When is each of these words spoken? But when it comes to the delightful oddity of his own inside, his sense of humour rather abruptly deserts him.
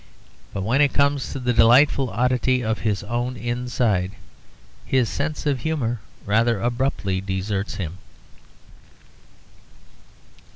But 0.51 0.63
when 0.63 0.81
it 0.81 0.93
comes 0.95 1.31
to 1.31 1.37
the 1.37 1.53
delightful 1.53 2.09
oddity 2.09 2.63
of 2.63 2.79
his 2.79 3.03
own 3.03 3.37
inside, 3.37 4.13
his 4.83 5.07
sense 5.09 5.45
of 5.45 5.59
humour 5.59 5.99
rather 6.25 6.59
abruptly 6.59 7.21
deserts 7.21 7.75
him. 7.75 7.99